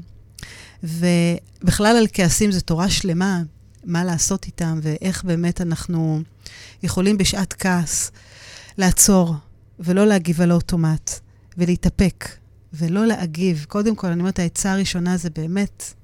[0.82, 3.42] ובכלל על כעסים זו תורה שלמה,
[3.84, 6.22] מה לעשות איתם ואיך באמת אנחנו
[6.82, 8.10] יכולים בשעת כעס
[8.78, 9.34] לעצור
[9.78, 11.10] ולא להגיב על האוטומט
[11.58, 12.28] ולהתאפק
[12.72, 13.64] ולא להגיב.
[13.68, 15.94] קודם כל, אני אומרת, העצה הראשונה זה באמת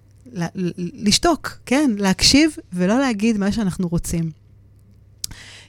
[0.77, 4.31] לשתוק, כן, להקשיב ולא להגיד מה שאנחנו רוצים.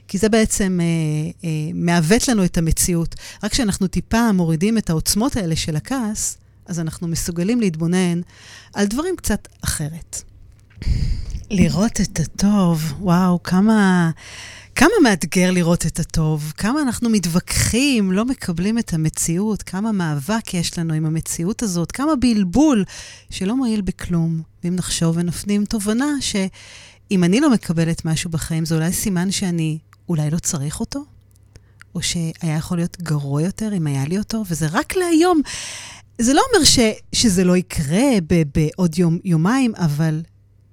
[0.08, 0.86] כי זה בעצם אה,
[1.44, 3.14] אה, מעוות לנו את המציאות.
[3.42, 8.20] רק כשאנחנו טיפה מורידים את העוצמות האלה של הכעס, אז אנחנו מסוגלים להתבונן
[8.74, 10.22] על דברים קצת אחרת.
[11.50, 14.10] לראות את הטוב, וואו, כמה,
[14.78, 20.78] כמה מאתגר לראות את הטוב, כמה אנחנו מתווכחים, לא מקבלים את המציאות, כמה מאבק יש
[20.78, 22.84] לנו עם המציאות הזאת, כמה בלבול
[23.30, 24.42] שלא מועיל בכלום.
[24.64, 30.30] ואם נחשוב ונפנים תובנה שאם אני לא מקבלת משהו בחיים, זה אולי סימן שאני אולי
[30.30, 31.04] לא צריך אותו,
[31.94, 35.40] או שהיה יכול להיות גרוע יותר אם היה לי אותו, וזה רק להיום.
[36.18, 36.78] זה לא אומר ש,
[37.12, 38.08] שזה לא יקרה
[38.54, 40.22] בעוד יום, יומיים, אבל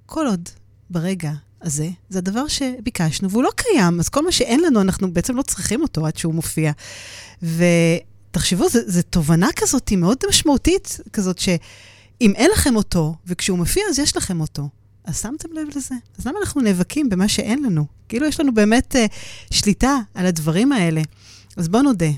[0.06, 0.48] כל עוד
[0.90, 1.32] ברגע
[1.66, 5.42] הזה, זה הדבר שביקשנו, והוא לא קיים, אז כל מה שאין לנו, אנחנו בעצם לא
[5.42, 6.72] צריכים אותו עד שהוא מופיע.
[7.42, 14.16] ותחשבו, זו תובנה כזאת מאוד משמעותית, כזאת שאם אין לכם אותו, וכשהוא מופיע, אז יש
[14.16, 14.68] לכם אותו.
[15.04, 15.94] אז שמתם לב לזה?
[16.18, 17.86] אז למה אנחנו נאבקים במה שאין לנו?
[18.08, 19.14] כאילו יש לנו באמת uh,
[19.50, 21.02] שליטה על הדברים האלה.
[21.56, 22.10] אז בואו נודה,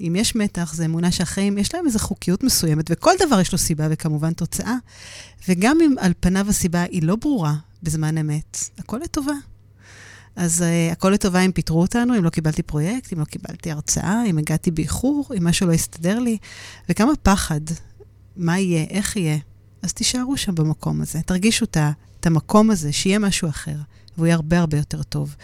[0.00, 3.58] אם יש מתח, זה אמונה שהחיים, יש להם איזו חוקיות מסוימת, וכל דבר יש לו
[3.58, 4.76] סיבה וכמובן תוצאה.
[5.48, 8.58] וגם אם על פניו הסיבה היא לא ברורה, בזמן אמת.
[8.78, 9.32] הכל לטובה.
[10.36, 14.24] אז uh, הכל לטובה אם פיטרו אותנו, אם לא קיבלתי פרויקט, אם לא קיבלתי הרצאה,
[14.26, 16.38] אם הגעתי באיחור, אם משהו לא הסתדר לי,
[16.88, 17.60] וכמה פחד,
[18.36, 19.38] מה יהיה, איך יהיה.
[19.82, 23.76] אז תישארו שם במקום הזה, תרגישו את המקום הזה, שיהיה משהו אחר,
[24.16, 25.36] והוא יהיה הרבה הרבה יותר טוב.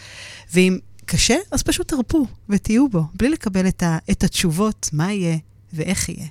[0.55, 5.39] ואם קשה, אז פשוט תרפו ותהיו בו, בלי לקבל את, ה, את התשובות, מה יהיה
[5.73, 6.29] ואיך יהיה.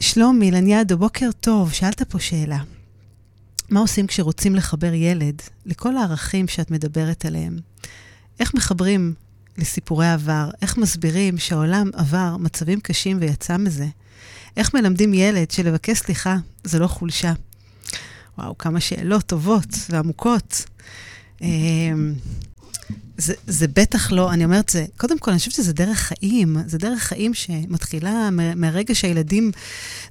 [0.00, 2.58] שלומי, לניאדו, בוקר טוב, שאלת פה שאלה.
[3.72, 7.58] מה עושים כשרוצים לחבר ילד לכל הערכים שאת מדברת עליהם?
[8.40, 9.14] איך מחברים
[9.58, 10.50] לסיפורי עבר?
[10.62, 13.86] איך מסבירים שהעולם עבר מצבים קשים ויצא מזה?
[14.56, 17.32] איך מלמדים ילד שלבקש סליחה זה לא חולשה?
[18.38, 20.64] וואו, כמה שאלות טובות ועמוקות.
[23.22, 26.56] זה, זה בטח לא, אני אומרת, זה, קודם כל, אני חושבת שזה דרך חיים.
[26.66, 29.50] זה דרך חיים שמתחילה מהרגע שהילדים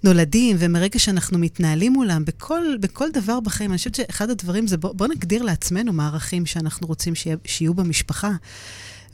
[0.04, 3.71] נולדים ומרגע שאנחנו מתנהלים מולם, בכל, בכל דבר בחיים.
[3.71, 7.74] אני חושבת שאחד הדברים זה, בוא, בוא נגדיר לעצמנו מה הערכים שאנחנו רוצים שיה, שיהיו
[7.74, 8.32] במשפחה,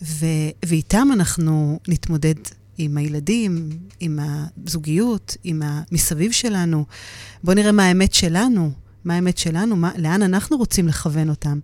[0.01, 0.25] ו,
[0.65, 2.35] ואיתם אנחנו נתמודד
[2.77, 6.85] עם הילדים, עם הזוגיות, עם המסביב שלנו.
[7.43, 8.71] בואו נראה מה האמת שלנו,
[9.07, 11.59] מה האמת שלנו, מה, לאן אנחנו רוצים לכוון אותם.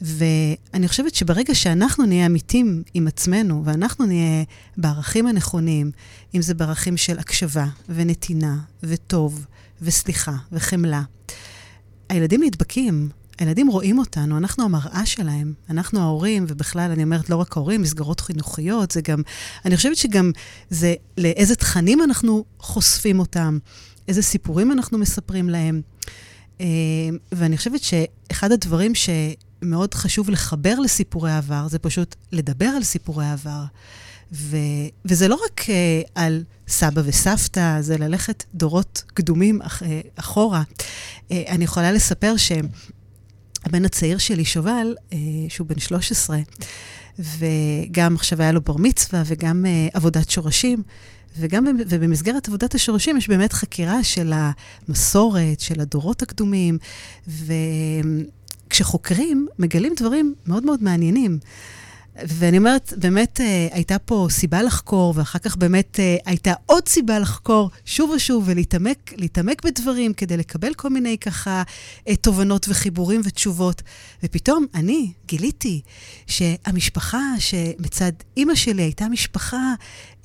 [0.00, 4.44] ואני חושבת שברגע שאנחנו נהיה אמיתים עם עצמנו, ואנחנו נהיה
[4.76, 5.90] בערכים הנכונים,
[6.34, 9.46] אם זה בערכים של הקשבה ונתינה וטוב
[9.82, 11.02] וסליחה וחמלה,
[12.08, 13.08] הילדים נדבקים.
[13.38, 15.52] הילדים רואים אותנו, אנחנו המראה שלהם.
[15.70, 19.22] אנחנו ההורים, ובכלל, אני אומרת, לא רק ההורים, מסגרות חינוכיות, זה גם,
[19.64, 20.32] אני חושבת שגם
[20.70, 23.58] זה לאיזה תכנים אנחנו חושפים אותם,
[24.08, 25.82] איזה סיפורים אנחנו מספרים להם.
[26.60, 26.66] אה,
[27.32, 33.64] ואני חושבת שאחד הדברים שמאוד חשוב לחבר לסיפורי העבר, זה פשוט לדבר על סיפורי העבר.
[34.32, 34.56] ו,
[35.04, 40.62] וזה לא רק uh, על סבא וסבתא, זה ללכת דורות קדומים אח, uh, אחורה.
[40.62, 45.14] Uh, אני יכולה לספר שהבן הצעיר שלי, שובל, uh,
[45.48, 46.38] שהוא בן 13,
[47.18, 50.82] וגם עכשיו היה לו בר מצווה וגם uh, עבודת שורשים,
[51.38, 56.78] וגם ובמסגרת עבודת השורשים יש באמת חקירה של המסורת, של הדורות הקדומים,
[58.68, 61.38] וכשחוקרים, מגלים דברים מאוד מאוד מעניינים.
[62.28, 67.18] ואני אומרת, באמת אה, הייתה פה סיבה לחקור, ואחר כך באמת אה, הייתה עוד סיבה
[67.18, 71.62] לחקור שוב ושוב ולהתעמק בדברים כדי לקבל כל מיני ככה
[72.08, 73.82] אה, תובנות וחיבורים ותשובות.
[74.22, 75.80] ופתאום אני גיליתי
[76.26, 79.74] שהמשפחה שמצד אימא שלי הייתה משפחה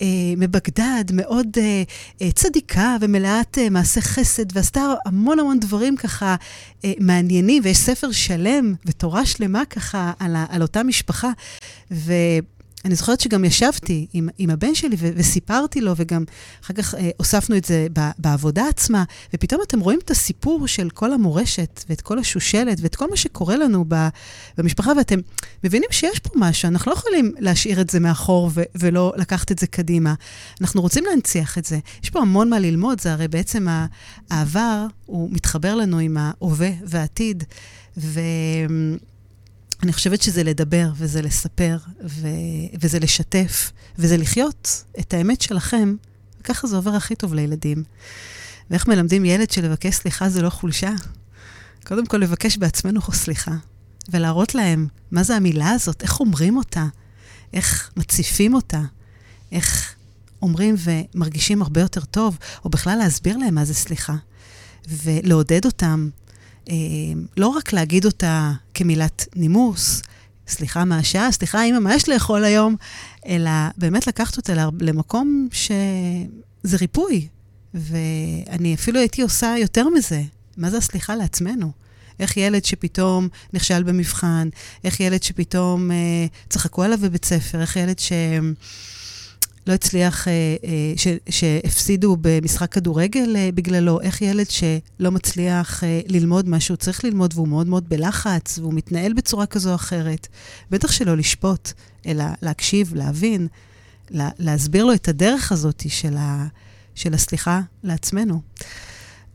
[0.01, 1.83] אה, מבגדד, מאוד אה,
[2.21, 6.35] אה, צדיקה ומלאת אה, מעשי חסד, ועשתה המון המון דברים ככה
[6.99, 11.29] מעניינים, ויש ספר שלם ותורה שלמה ככה על, על אותה משפחה.
[11.91, 12.13] ו...
[12.85, 16.23] אני זוכרת שגם ישבתי עם, עם הבן שלי ו- וסיפרתי לו, וגם
[16.63, 20.89] אחר כך אה, הוספנו את זה ב- בעבודה עצמה, ופתאום אתם רואים את הסיפור של
[20.89, 24.07] כל המורשת, ואת כל השושלת, ואת כל מה שקורה לנו ב-
[24.57, 25.19] במשפחה, ואתם
[25.63, 29.59] מבינים שיש פה משהו, אנחנו לא יכולים להשאיר את זה מאחור ו- ולא לקחת את
[29.59, 30.13] זה קדימה.
[30.61, 31.79] אנחנו רוצים להנציח את זה.
[32.03, 33.67] יש פה המון מה ללמוד, זה הרי בעצם
[34.29, 37.43] העבר, הוא מתחבר לנו עם ההווה והעתיד,
[37.97, 38.19] ו...
[39.83, 42.27] אני חושבת שזה לדבר, וזה לספר, ו...
[42.81, 45.95] וזה לשתף, וזה לחיות את האמת שלכם,
[46.41, 47.83] וככה זה עובר הכי טוב לילדים.
[48.69, 50.91] ואיך מלמדים ילד שלבקש סליחה זה לא חולשה?
[51.85, 53.51] קודם כל, לבקש בעצמנו סליחה,
[54.09, 56.85] ולהראות להם מה זה המילה הזאת, איך אומרים אותה,
[57.53, 58.81] איך מציפים אותה,
[59.51, 59.95] איך
[60.41, 64.15] אומרים ומרגישים הרבה יותר טוב, או בכלל להסביר להם מה זה סליחה,
[64.87, 66.09] ולעודד אותם
[67.37, 70.01] לא רק להגיד אותה כמילת נימוס,
[70.47, 72.75] סליחה מה השעה, סליחה אמא, מה יש לאכול היום,
[73.27, 77.27] אלא באמת לקחת אותה למקום שזה ריפוי.
[77.73, 80.21] ואני אפילו הייתי עושה יותר מזה.
[80.57, 81.71] מה זה הסליחה לעצמנו?
[82.19, 84.49] איך ילד שפתאום נכשל במבחן,
[84.83, 88.11] איך ילד שפתאום אה, צחקו עליו בבית ספר, איך ילד ש...
[89.67, 90.31] לא הצליח, אה,
[90.63, 97.03] אה, ש, שהפסידו במשחק כדורגל אה, בגללו, איך ילד שלא מצליח ללמוד מה שהוא צריך
[97.03, 100.27] ללמוד והוא מאוד מאוד בלחץ והוא מתנהל בצורה כזו או אחרת.
[100.71, 101.71] בטח שלא לשפוט,
[102.05, 103.47] אלא להקשיב, להבין,
[104.09, 106.47] לה, להסביר לו את הדרך הזאת של, ה,
[106.95, 108.41] של הסליחה לעצמנו.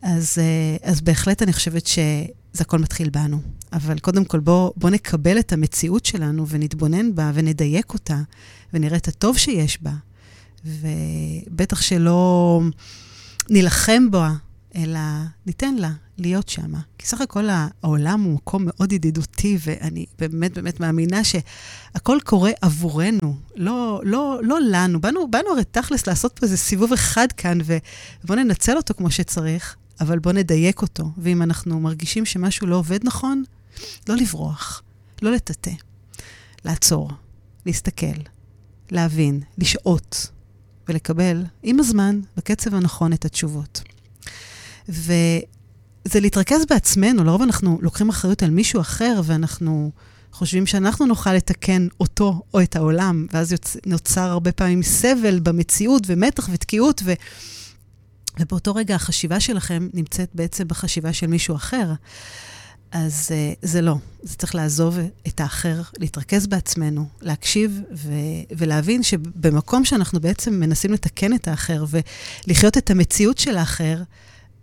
[0.02, 0.38] אז,
[0.82, 3.40] אז בהחלט אני חושבת שזה הכל מתחיל בנו.
[3.72, 8.20] אבל קודם כל בואו בוא נקבל את המציאות שלנו ונתבונן בה ונדייק אותה
[8.74, 9.92] ונראה את הטוב שיש בה
[10.64, 12.60] ובטח שלא
[13.50, 14.32] נילחם בה,
[14.76, 15.00] אלא
[15.46, 16.72] ניתן לה להיות שם.
[16.98, 23.36] כי סך הכל העולם הוא מקום מאוד ידידותי, ואני באמת באמת מאמינה שהכל קורה עבורנו,
[23.56, 25.00] לא, לא, לא לנו.
[25.00, 29.76] באנו, באנו הרי תכלס לעשות פה איזה סיבוב אחד כאן, ובואו ננצל אותו כמו שצריך,
[30.00, 31.10] אבל בואו נדייק אותו.
[31.18, 33.44] ואם אנחנו מרגישים שמשהו לא עובד נכון,
[34.08, 34.82] לא לברוח,
[35.22, 35.72] לא לטאטא,
[36.64, 37.10] לעצור,
[37.66, 38.20] להסתכל,
[38.90, 40.30] להבין, לשהות,
[40.90, 43.82] ולקבל עם הזמן, בקצב הנכון, את התשובות.
[44.88, 45.40] וזה
[46.20, 49.90] להתרכז בעצמנו, לרוב אנחנו לוקחים אחריות על מישהו אחר, ואנחנו
[50.32, 53.76] חושבים שאנחנו נוכל לתקן אותו או את העולם, ואז יוצ...
[53.86, 57.12] נוצר הרבה פעמים סבל במציאות ומתח ותקיעות, ו...
[58.40, 61.92] ובאותו רגע החשיבה שלכם נמצאת בעצם בחשיבה של מישהו אחר.
[62.92, 63.96] אז uh, זה לא.
[64.22, 64.98] זה צריך לעזוב
[65.28, 71.84] את האחר, להתרכז בעצמנו, להקשיב ו- ולהבין שבמקום שאנחנו בעצם מנסים לתקן את האחר
[72.46, 74.02] ולחיות את המציאות של האחר,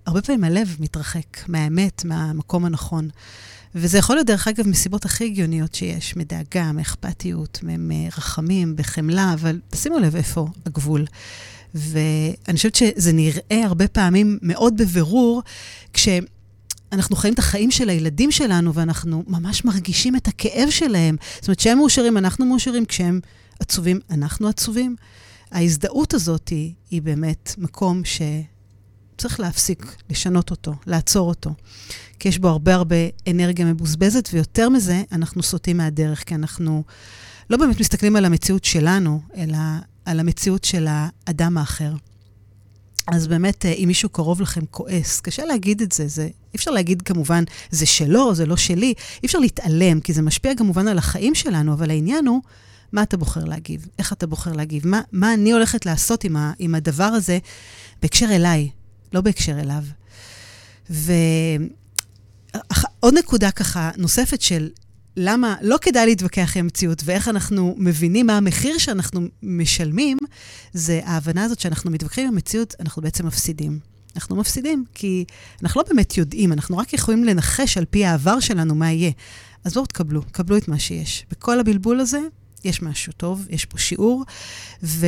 [0.05, 3.09] הרבה פעמים הלב מתרחק מהאמת, מהמקום הנכון.
[3.75, 9.99] וזה יכול להיות, דרך אגב, מסיבות הכי הגיוניות שיש, מדאגה, מאכפתיות, מרחמים, בחמלה, אבל תשימו
[9.99, 11.05] לב איפה הגבול.
[11.75, 15.41] ואני חושבת שזה נראה הרבה פעמים מאוד בבירור,
[16.89, 21.15] כשאנחנו חיים את החיים של הילדים שלנו, ואנחנו ממש מרגישים את הכאב שלהם.
[21.35, 23.19] זאת אומרת, כשהם מאושרים, אנחנו מאושרים, כשהם
[23.59, 24.95] עצובים, אנחנו עצובים.
[25.51, 31.53] ההזדהות הזאת היא, היא באמת מקום שצריך להפסיק, לשנות אותו, לעצור אותו.
[32.19, 32.95] כי יש בו הרבה הרבה
[33.31, 36.83] אנרגיה מבוזבזת, ויותר מזה, אנחנו סוטים מהדרך, כי אנחנו
[37.49, 39.57] לא באמת מסתכלים על המציאות שלנו, אלא
[40.05, 41.93] על המציאות של האדם האחר.
[43.07, 46.71] אז באמת, אה, אם מישהו קרוב לכם כועס, קשה להגיד את זה, זה אי אפשר
[46.71, 48.93] להגיד כמובן, זה שלו, זה לא שלי,
[49.23, 52.41] אי אפשר להתעלם, כי זה משפיע כמובן על החיים שלנו, אבל העניין הוא,
[52.91, 53.87] מה אתה בוחר להגיב?
[53.99, 54.87] איך אתה בוחר להגיב?
[54.87, 57.39] מה, מה אני הולכת לעשות עם, ה, עם הדבר הזה
[58.01, 58.69] בהקשר אליי,
[59.13, 59.83] לא בהקשר אליו?
[60.89, 64.69] ועוד נקודה ככה נוספת של
[65.19, 70.17] למה לא כדאי להתווכח עם המציאות ואיך אנחנו מבינים מה המחיר שאנחנו משלמים,
[70.73, 73.79] זה ההבנה הזאת שאנחנו מתווכחים עם המציאות, אנחנו בעצם מפסידים.
[74.15, 75.25] אנחנו מפסידים, כי
[75.63, 79.11] אנחנו לא באמת יודעים, אנחנו רק יכולים לנחש על פי העבר שלנו מה יהיה.
[79.63, 81.25] אז בואו תקבלו, קבלו את מה שיש.
[81.31, 82.19] בכל הבלבול הזה
[82.63, 84.23] יש משהו טוב, יש פה שיעור,
[84.83, 85.07] ו...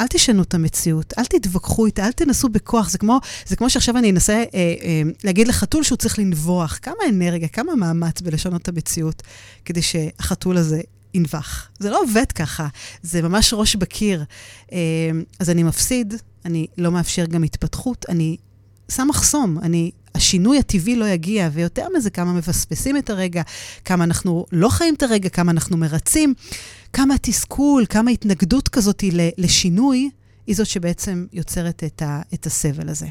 [0.00, 2.90] אל תשנו את המציאות, אל תתווכחו איתה, אל תנסו בכוח.
[2.90, 6.78] זה כמו, זה כמו שעכשיו אני אנסה אה, אה, להגיד לחתול שהוא צריך לנבוח.
[6.82, 9.22] כמה אנרגיה, כמה מאמץ בלשנות את המציאות
[9.64, 10.80] כדי שהחתול הזה
[11.14, 11.68] ינבח.
[11.78, 12.68] זה לא עובד ככה,
[13.02, 14.24] זה ממש ראש בקיר.
[14.72, 14.78] אה,
[15.38, 18.36] אז אני מפסיד, אני לא מאפשר גם התפתחות, אני
[18.90, 23.42] שם מחסום, אני השינוי הטבעי לא יגיע, ויותר מזה, כמה מפספסים את הרגע,
[23.84, 26.34] כמה אנחנו לא חיים את הרגע, כמה אנחנו מרצים,
[26.92, 29.04] כמה תסכול, כמה התנגדות כזאת
[29.38, 30.10] לשינוי,
[30.46, 33.06] היא זאת שבעצם יוצרת את, ה, את הסבל הזה.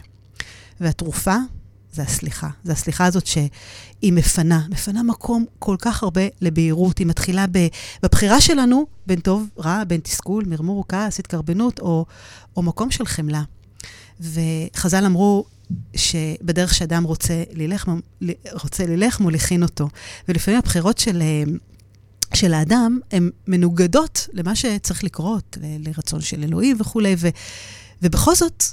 [0.79, 1.35] והתרופה
[1.93, 2.49] זה הסליחה.
[2.63, 6.97] זה הסליחה הזאת שהיא מפנה, מפנה מקום כל כך הרבה לבהירות.
[6.97, 7.45] היא מתחילה
[8.03, 12.05] בבחירה שלנו בין טוב, רע, בין תסכול, מרמור, כעס, התקרבנות, או,
[12.57, 13.43] או מקום של חמלה.
[14.19, 15.45] וחז"ל אמרו,
[15.95, 17.89] שבדרך שאדם רוצה ללך,
[18.51, 19.89] רוצה ללך, מוליכין אותו.
[20.27, 21.43] ולפעמים הבחירות של, אה,
[22.33, 27.29] של האדם הן מנוגדות למה שצריך לקרות, לרצון של אלוהים וכולי, ו,
[28.01, 28.63] ובכל זאת,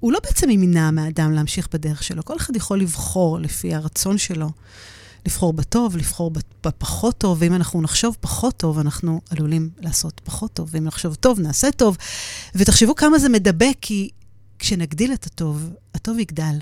[0.00, 2.24] הוא לא בעצם ימנע מהאדם להמשיך בדרך שלו.
[2.24, 4.50] כל אחד יכול לבחור לפי הרצון שלו.
[5.26, 6.30] לבחור בטוב, לבחור
[6.64, 11.40] בפחות טוב, ואם אנחנו נחשוב פחות טוב, אנחנו עלולים לעשות פחות טוב, ואם נחשוב טוב,
[11.40, 11.96] נעשה טוב.
[12.54, 14.10] ותחשבו כמה זה מדבק, כי
[14.60, 16.58] כשנגדיל את הטוב, הטוב יגדל.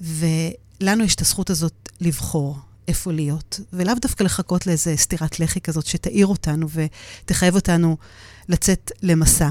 [0.00, 5.86] ולנו יש את הזכות הזאת לבחור איפה להיות, ולאו דווקא לחכות לאיזה סטירת לחי כזאת
[5.86, 6.66] שתאיר אותנו
[7.24, 7.96] ותחייב אותנו
[8.48, 9.48] לצאת למסע.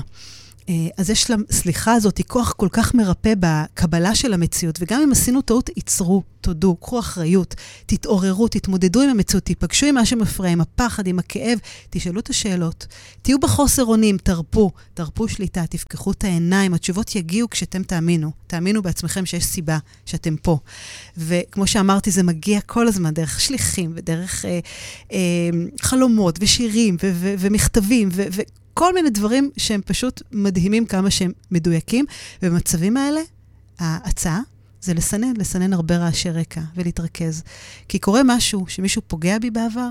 [0.70, 5.42] אה, אז יש לסליחה הזאת כוח כל כך מרפא בקבלה של המציאות, וגם אם עשינו
[5.42, 11.08] טעות, עצרו, תודו, קחו אחריות, תתעוררו, תתמודדו עם המציאות, תיפגשו עם מה שמפריע, עם הפחד,
[11.08, 12.88] עם הכאב, תשאלו את השאלות.
[13.22, 18.32] תהיו בחוסר אונים, תרפו, תרפו שליטה, תפקחו את העיניים, התשובות יגיעו כשאתם תאמינו.
[18.48, 20.58] תאמינו בעצמכם שיש סיבה שאתם פה.
[21.18, 24.60] וכמו שאמרתי, זה מגיע כל הזמן דרך שליחים ודרך אה,
[25.12, 25.18] אה,
[25.82, 28.42] חלומות ושירים ו- ו- ומכתבים ו- ו-
[28.78, 32.06] כל מיני דברים שהם פשוט מדהימים כמה שהם מדויקים.
[32.44, 33.22] ובמצבים האלה,
[33.80, 34.40] ההצעה
[34.82, 37.44] זה לסנן, לסנן הרבה רעשי רקע ולהתרכז.
[37.88, 39.90] כי קורה משהו שמישהו פוגע בי בעבר,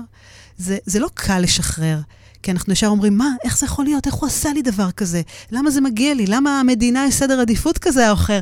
[0.57, 1.99] זה, זה לא קל לשחרר.
[2.47, 4.07] כי אנחנו ישר אומרים, מה, איך זה יכול להיות?
[4.07, 5.21] איך הוא עשה לי דבר כזה?
[5.51, 6.25] למה זה מגיע לי?
[6.27, 8.39] למה המדינה יש סדר עדיפות כזה או אחר?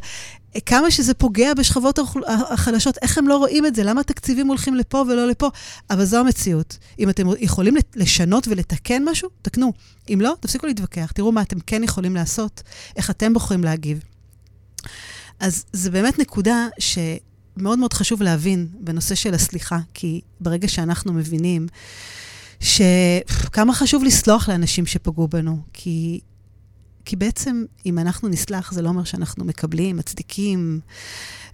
[0.66, 3.84] כמה שזה פוגע בשכבות החלשות, איך הם לא רואים את זה?
[3.84, 5.50] למה התקציבים הולכים לפה ולא לפה?
[5.90, 6.78] אבל זו המציאות.
[7.00, 9.74] אם אתם יכולים לשנות ולתקן משהו, תקנו.
[10.14, 11.12] אם לא, תפסיקו להתווכח.
[11.12, 12.64] תראו מה אתם כן יכולים לעשות,
[12.96, 14.04] איך אתם בוחרים להגיב.
[15.40, 21.68] אז זו באמת נקודה שמאוד מאוד חשוב להבין בנושא של הסליחה, כי ברגע שאנחנו מבינים
[22.60, 26.20] שכמה חשוב לסלוח לאנשים שפגעו בנו, כי
[27.06, 30.80] כי בעצם, אם אנחנו נסלח, זה לא אומר שאנחנו מקבלים, מצדיקים,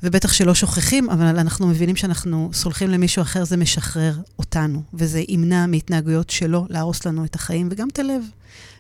[0.04, 5.66] ובטח שלא שוכחים, אבל אנחנו מבינים שאנחנו סולחים למישהו אחר, זה משחרר אותנו, וזה ימנע
[5.66, 8.24] מהתנהגויות שלו להרוס לנו את החיים וגם את הלב,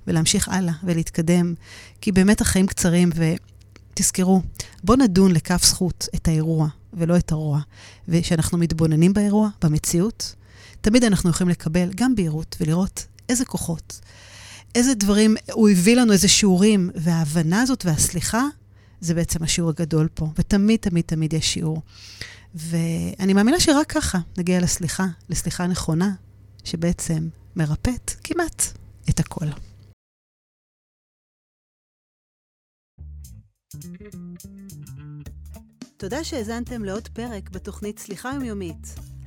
[0.07, 1.53] ולהמשיך הלאה ולהתקדם,
[2.01, 3.09] כי באמת החיים קצרים,
[3.93, 4.41] ותזכרו,
[4.83, 7.59] בואו נדון לכף זכות את האירוע, ולא את הרוע.
[8.07, 10.35] וכשאנחנו מתבוננים באירוע, במציאות,
[10.81, 13.99] תמיד אנחנו יכולים לקבל גם בהירות ולראות איזה כוחות,
[14.75, 18.43] איזה דברים, הוא הביא לנו איזה שיעורים, וההבנה הזאת והסליחה,
[19.01, 21.81] זה בעצם השיעור הגדול פה, ותמיד, תמיד, תמיד יש שיעור.
[22.55, 26.11] ואני מאמינה שרק ככה נגיע לסליחה, לסליחה נכונה,
[26.63, 28.63] שבעצם מרפאת כמעט
[29.09, 29.45] את הכל.
[35.97, 38.95] תודה שהאזנתם לעוד פרק בתוכנית סליחה יומיומית.